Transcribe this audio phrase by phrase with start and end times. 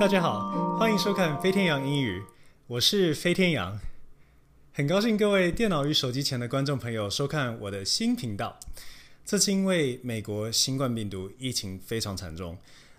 [0.00, 2.22] 大家好，欢迎收看飞天羊英语，
[2.68, 3.78] 我是飞天羊，
[4.72, 8.58] 很高兴各位电脑与手机前的观众朋友收看我的新频道。
[9.26, 12.56] 这次因为美国新冠病毒疫情非常惨重，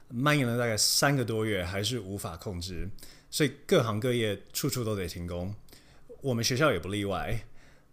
[0.10, 2.88] 蔓延了大概三个多月，还是无法控制，
[3.32, 5.56] 所以各行各业处处都得停工，
[6.22, 7.48] 我们学校也不例外。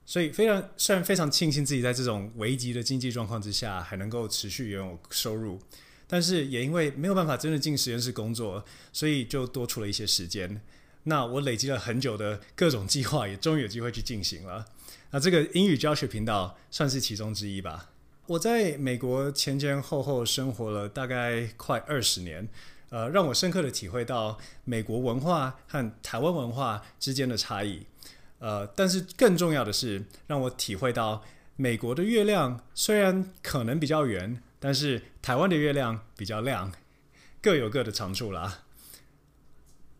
[0.04, 5.58] 所以非常虽然非常庆幸自己在这种危急的经济状况之下还能够持续拥有收入，
[6.08, 10.60] 但是也因为没有办法真的进实验室工作，所以就多出了一些时间。
[11.04, 14.66] 那我累积了很久的各种计划也终于有机会去进行了。
[15.10, 17.90] 那这个英语教学频道算是其中之一吧。
[18.26, 22.46] 我在美国前前后后生活了大概快二十年，
[22.90, 27.86] 呃，让我深刻的体会到美国文化和台湾文化之间的差异。
[28.38, 31.24] 呃，但是更重要的是，让我体会到
[31.56, 36.72] 美国的月亮虽然可能比较圆，但是台湾的月亮比较亮，
[37.40, 38.64] 各有各的长处啦。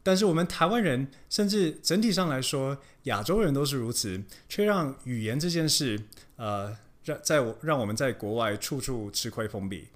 [0.03, 6.01] 但是我们台湾人，甚至整体上来说，亚洲人都是如此，却让语言这件事，
[6.37, 9.89] 呃，让在我让我们在国外处处吃亏封闭。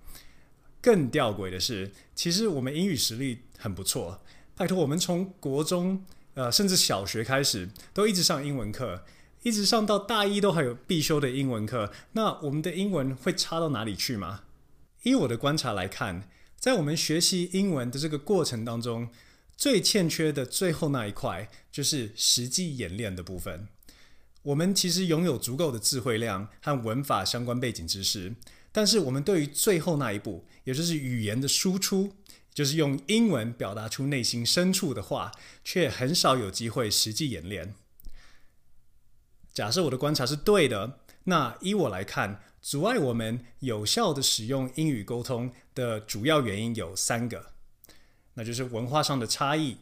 [0.81, 4.21] 更吊诡的是，其实我们英语实力很不错，
[4.57, 6.05] 拜托我们从国中。
[6.35, 9.05] 呃，甚至小学开始都一直上英文课，
[9.43, 11.93] 一直上到大一都还有必修的英文课。
[12.13, 14.41] 那我们的英文会差到哪里去吗？
[15.03, 19.09] 依我的观察来看，在我们学习英文的这个过程当中，
[19.57, 23.69] 最欠缺的最后那一块就是实际演练的部分。
[24.43, 28.35] 我们其实拥有足够的词汇量和文法相关背景知识，
[28.73, 32.13] 但是我们对于最后那一步，也就是语言的输出。
[32.55, 35.33] 就是用英文表达出内心深处的话，
[35.65, 37.75] 却很少有机会实际演练。
[39.55, 47.53] 假设我的观察是对的，那依我来看，阻碍我们有效的使用英语沟通的主要原因有三个，
[48.35, 49.79] 那就是文化上的差异、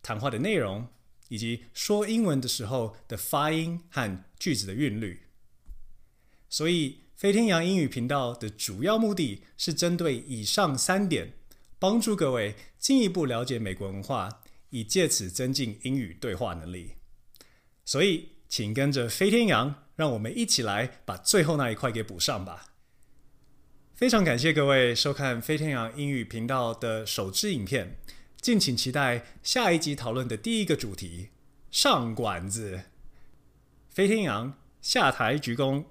[0.00, 0.86] 谈话的内容，
[1.28, 5.22] 以及说英文的时候的发音和句子的韵律。
[6.48, 11.32] 所以，飞天羊英语频道的主要目的是针对以上三点。
[11.78, 14.40] 帮助各位进一步了解美国文化，
[14.70, 16.94] 以借此增进英语对话能力。
[17.84, 22.72] 所以，请跟着飞天羊，让我们一起来把最后那一块给补上吧。
[23.94, 27.98] 非常感谢各位收看飞天羊英语频道的首支影片，
[28.40, 31.30] 敬请期待下一集讨论的第一个主题——
[31.72, 32.82] 上馆子。
[33.88, 35.84] 飞天羊下台鞠躬。